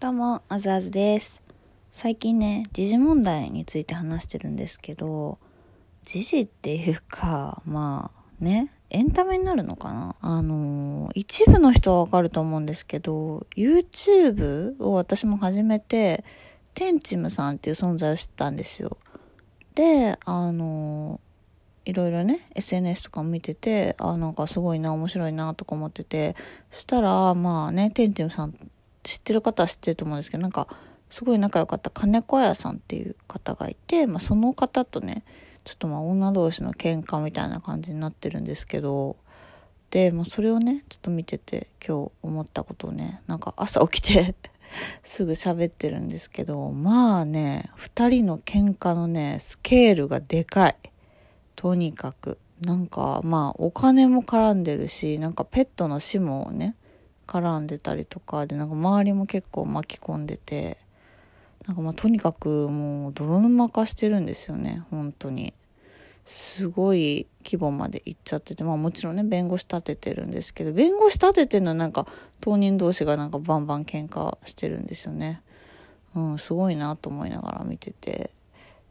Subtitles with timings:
[0.00, 1.42] どうも、あずあずです。
[1.90, 5.38] 最近ね、時事問題について話してるんですけど、
[6.04, 10.14] 時事っていうか、まあね、エンタメになるのかな？
[10.20, 16.24] あの、一部の人はわかると思うんですけど、YouTube を私も始めて、
[16.74, 18.98] テンチムさんっていう存在を知ったんですよ。
[19.74, 21.18] で、あの、
[21.84, 26.36] いろいろね、SNS とか見てて、あ、なんかすごいな、面白いな、とか思ってて、
[26.70, 28.54] そしたら、まあね、テンチムさん
[29.08, 30.68] 知ってる方は知ってると思うんですけどなんか
[31.08, 35.24] すごい仲良かった金子屋さんっていう方がいて、まあ、その方とね
[35.64, 39.16] ちょっとまあ女同士の喧嘩みたいな感じになってるんですけど
[39.90, 44.34] で、まあ、それをねちょっと見てて今日思ったことをねなんか朝起きて
[45.02, 50.76] すぐ喋ってるんですけどまあね2人の喧嘩のねスケールがでかい。
[51.56, 52.38] とにかく。
[52.60, 56.74] なんかまあお金も絡んでるしなんかペットの死もね
[57.28, 60.78] 絡んでたりとかでなんか周りも結構巻き込んでて
[61.66, 65.52] なんかまあとにかくもう泥沼化してるんですよね本当に。
[66.24, 72.06] すごい規模まで行っちゃっててまあもちろんね弁護士立ててるんですけど弁護士立ててるのはなんか
[72.42, 75.40] 当人同士がなんかバンバン喧嘩してるんですよね。
[76.14, 78.30] うんすごいなと思いながら見てて。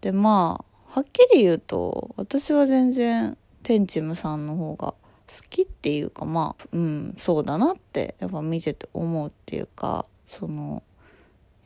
[0.00, 4.94] でまあはっきり言うと私は全然テンチムさんの方が
[5.48, 10.82] きっていうかまあうんそうだなってやっぱ見てて思うっていうかその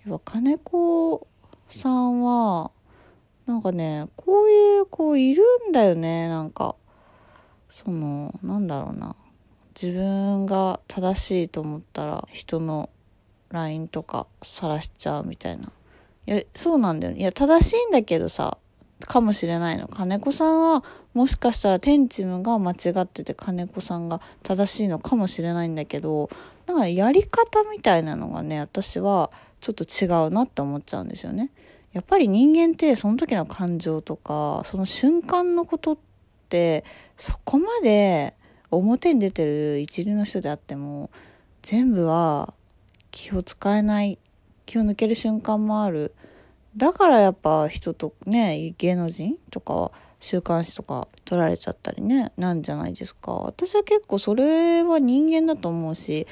[0.06, 1.26] やっぱ金子
[1.68, 2.70] さんは
[3.46, 6.76] なんかねこういう子いるんだよねなんか。
[7.72, 9.16] そのなんだろうな。
[9.74, 12.90] 自分が正しいと思ったら人の
[13.48, 15.72] LINE とか晒しちゃうみたいな。
[16.26, 17.20] いやそうなんだよね。
[17.20, 18.58] いや正しいんだけどさ
[19.06, 19.88] かもしれないの。
[19.88, 26.30] 金子さんはもしかしたらテンチムが間違ってて金子さんが正しいのかもしれないんだけど、
[26.66, 31.50] なんかやり方みたいなのがね、私はちょっと違うなって思っちゃうんですよね。
[31.92, 35.98] やっぱり人間ってその時の感情とか、その瞬間のことっ
[36.48, 36.84] て
[37.18, 38.34] そこまで
[38.70, 41.10] 表に出てる一流の人であっても
[41.60, 42.54] 全部は
[43.10, 44.18] 気を使えない、
[44.64, 46.14] 気を抜ける瞬間もある。
[46.76, 49.90] だからやっぱ人とね、芸能人とか
[50.20, 53.32] 週刊誌とか取られちゃったりね、なんじゃないですか。
[53.32, 56.26] 私は結構それは人間だと思うし、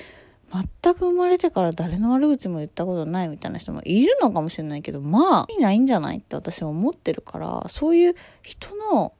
[0.52, 9.12] 全く生まれてから誰の悪口も言ったことないみたいな人もいるのかもしれないけど、まあ、いないんじゃないって私は思ってるから、そういう人の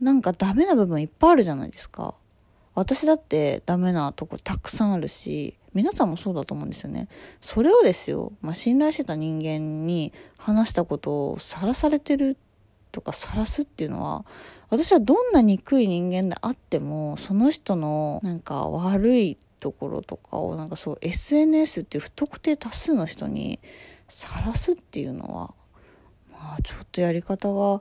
[0.00, 2.14] なんかダメな部分いっぱいあるじゃないですか。
[2.74, 7.08] 私だってダメなとこたくさんあるし、皆さんもそうだと思うんですよね。
[7.40, 12.36] それをですよ、まあ、信頼してた人間に話したことをさらされてる
[12.92, 14.24] とかさらすっていうのは、
[14.68, 23.60] 私はどんな憎い人間であっても、その人のなんか悪いところとかをなんかそう SNS っていう不特定多数の人に
[24.08, 25.54] さらすっていうのは、
[26.30, 27.80] まあちょっとやり方が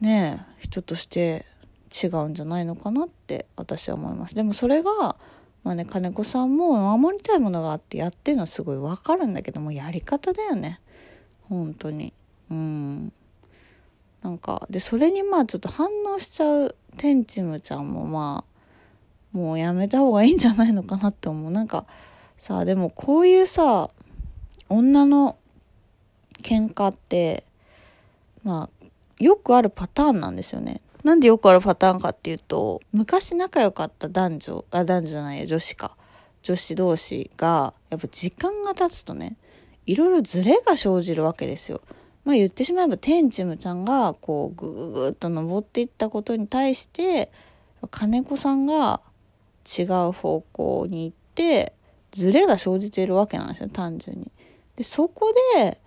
[0.00, 1.44] ね、人として
[1.90, 4.34] 違うんじゃないのかなって私は思います。
[4.34, 5.16] でもそれが、
[5.64, 10.78] まあね、金子さんも守りたいものがあってやってるのはすごいわかるんだけども、やり方だよね。
[11.48, 12.12] 本当に。
[12.50, 13.12] うん。
[14.22, 21.50] なんか、で、それにまあちょっと反応しちゃうテンチムちゃんもまあ、もうやめた方がいいんじゃないのかなって思う。
[21.50, 21.86] なんか、
[22.36, 23.90] さあ、でもこういうさ、
[24.68, 25.38] 女の
[26.42, 27.44] 喧嘩って、
[28.42, 28.86] まあ、
[29.18, 30.82] よくあるパターンなんですよね。
[31.04, 35.96] なんでよくあるパターンかっていうと、昔仲良かった男女、あ、男女じゃないや、女子か。
[36.42, 39.36] 女子同士が、やっぱ時間が経つとね、
[39.86, 41.82] いろいろズレが生じるわけですよ。
[42.24, 47.30] まあ言ってしまえば、テンチムちゃんが、こう、ぐぐぐっと登っていったことに対して、
[47.90, 49.02] 金子さんが
[49.78, 51.74] 違う方向に行って、
[52.12, 54.32] ズレが生じているわけなんですよ、単純に。
[54.76, 55.78] で、そこで、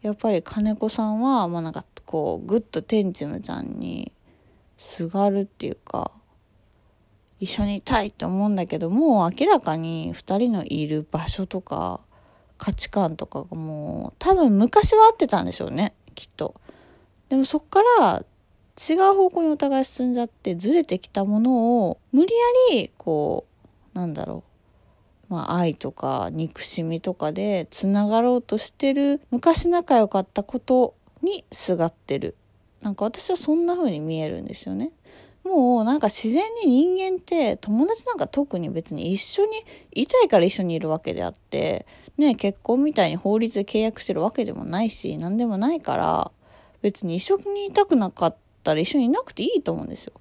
[0.00, 4.10] やっぱり金子さんは、まあなんか、こう、ぐっとテンチムちゃんに、
[4.84, 6.10] すがるっていうか
[7.40, 12.00] 一緒にいたいって思うんだけどもう明らかに2人のいる場所とか
[12.58, 16.54] 価値観とかがもう多分昔は合ってたんでしょうねきっと。
[17.30, 18.24] でもそっから
[18.78, 22.34] 違う方向にお互い進んじゃってずれてきたものを無理
[22.70, 23.46] やりこ
[23.94, 24.44] うなんだろ
[25.30, 32.36] うまあ愛とか憎しみとかでつながろうとしてる昔仲良かったことにすがってる
[32.84, 34.92] なんか私はそんな風に見えるんですよね。
[35.42, 39.52] もうなんか自然に人間って友達なんか特に別に一緒に
[39.92, 41.86] いたいから一緒にいるわけであって、
[42.18, 46.30] ね、結婚みたいに法律で契約してるわけでもないし、何でもないから、
[46.82, 50.12] 別に一緒にいたくなかったら一緒にいなくていいと思うんですよ。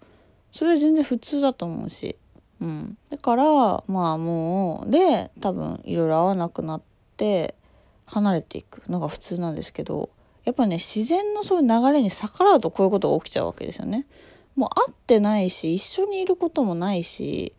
[0.51, 2.15] それは全然普通だと思うし。
[2.61, 2.97] うん。
[3.09, 6.81] だから、まあもう、で、多分いろいろ合わなくなっ
[7.17, 7.55] て、
[8.05, 10.09] 離れていくのが普通なんですけど
[10.45, 14.05] やっぱね自然のそういう流れに逆らうとこういうことが起きちゃうわけですよね。
[14.55, 17.53] もう会ってないし一緒にいることもないし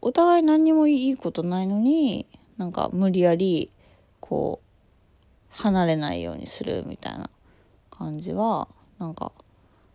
[0.00, 2.26] お互い何にもいいことないのに
[2.58, 3.72] なんか無理やり
[4.20, 4.66] こう
[5.48, 7.30] 離れないようにするみたいな
[7.90, 8.68] 感じは
[8.98, 9.32] なんか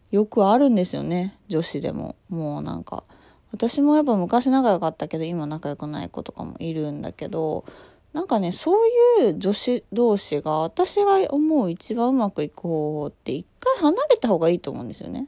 [0.10, 3.04] よくあるんですよね女子でももうなんか
[3.52, 7.66] 私もやっぱ昔仲良かったけど今仲良くない子とかもいるんだけど
[8.14, 8.88] なんかねそう
[9.24, 15.28] いう女子同士が私が思う一番うまくいく方法って一回離れた方がいいと思うんですよね。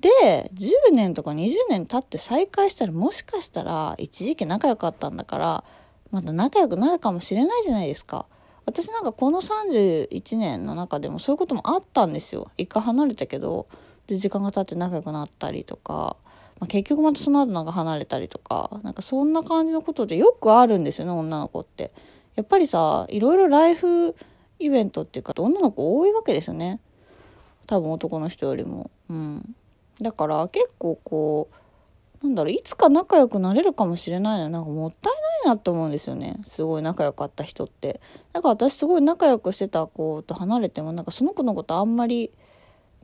[0.00, 5.64] で10年とか20年経って再会したらもしかしたら一時期仲良かったんだから
[6.10, 8.26] また仲良くなるかもしれないじゃないですか。
[8.64, 12.50] 私なんかこの31年の中でもそういうこともあったんですよ。
[12.56, 13.66] 一回離れたけど
[14.06, 16.16] で時間が経って仲良くなったりとか。
[16.60, 21.92] まあ、結局またその後なんか離れたりとか、なんかそんな感じのことでよくあるんですよね、女の子って。
[22.34, 24.14] やっぱりさ、いろいろライフ
[24.58, 26.80] イベントっていうか、女の子多いわけですよね。
[27.66, 28.90] 多分男の人よりも。
[29.08, 29.54] うん。
[30.00, 35.12] だから結構こう、なんだろう、いつか仲良くなれるかもしれないのなんかもったい
[35.44, 36.36] ないなって思うんですよね。
[36.42, 38.00] すごい仲良かった人って。
[38.32, 42.32] だから私すごい仲良くしてた子と離れても、なんかその子のことあんまり、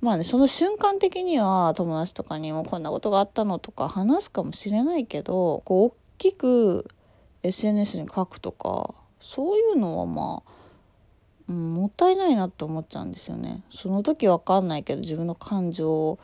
[0.00, 6.86] まあね、その瞬間的には友達とかにもこんなことがあったのとか話すかもしれないけど、こう大きく
[7.42, 10.50] SNS に書くとか、そういうのはまあ、
[11.48, 13.62] うん、もったいないなって思っちゃうんですよね。
[13.70, 16.18] その時わかんないけど自分の感情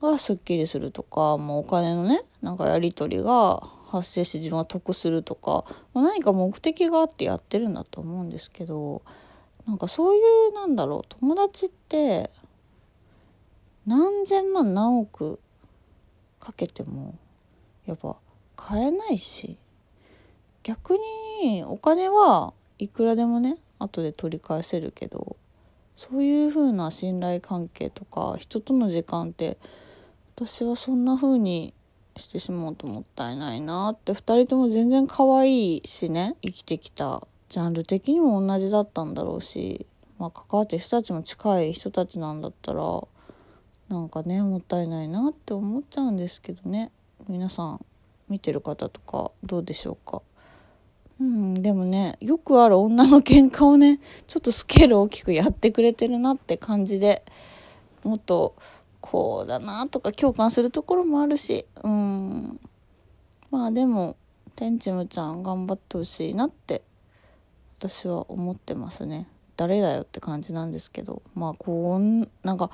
[0.00, 5.64] がすっきりするとか、もうお金のね、なんかやり取りが発生して自分は得するとか、
[5.94, 9.02] まあ、何か目的があってやってるんだと思うんですけど、
[9.66, 12.30] なんかそういうなんだろう、友達って
[13.86, 15.40] 何千万何億
[16.38, 17.18] かけても
[17.86, 18.16] やっぱ
[18.56, 19.56] 買えないし
[20.62, 20.96] 逆
[21.42, 25.36] にお金はいくらでもね後で取り返せるけど
[25.96, 29.58] そういう風な信頼関係とか人との時間って
[30.36, 31.74] 私はそんな風に
[32.16, 39.86] してしまうともったいないなって2人とも全然可愛いしね生きてきたジャンル的にも同じだったんだろうし、
[40.18, 42.82] まあ、関わってる人たちも近い人たちなんだったら
[43.92, 46.90] なんかねもったいないなって思っちゃうんですけどね。
[47.28, 47.84] 皆さん
[48.30, 50.22] 見てる方とかどうでしょうか？
[51.20, 57.22] うんでもねよくある女の喧嘩をねちょっとスケール大きくやってくれてるなって感じで
[58.02, 58.56] もっと
[59.02, 62.58] こうだなとか共感するところもあるしうん。
[63.50, 64.16] まあでも
[64.56, 66.80] テンチムちゃん頑張ってほしいなって
[67.78, 69.28] 私は思ってますね。
[69.58, 72.70] 誰だよって感じなんですけどまあこうなんか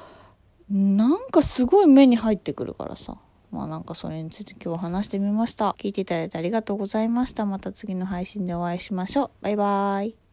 [0.70, 3.16] なんかすごい目に入ってくるからさ。
[3.50, 5.70] まあなんかそれについて今日話してみました。
[5.78, 7.46] 聞いていただいてありがとうございました。
[7.46, 9.30] また次の配信でお会いしましょう。
[9.40, 10.27] バイバーイ。